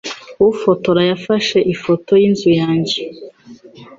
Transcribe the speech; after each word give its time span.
Ufotora 0.49 1.01
yafashe 1.11 1.57
ifoto 1.73 2.11
yinzu 2.21 2.49
yanjye. 2.61 2.99